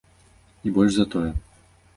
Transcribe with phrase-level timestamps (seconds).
[0.65, 1.31] І больш за тое.